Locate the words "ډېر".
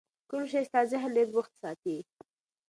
1.15-1.27